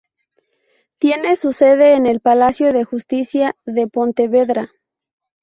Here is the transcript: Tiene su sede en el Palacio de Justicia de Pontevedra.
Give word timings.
Tiene 0.97 1.35
su 1.35 1.53
sede 1.53 1.93
en 1.93 2.07
el 2.07 2.21
Palacio 2.21 2.73
de 2.73 2.83
Justicia 2.85 3.55
de 3.67 3.85
Pontevedra. 3.85 4.71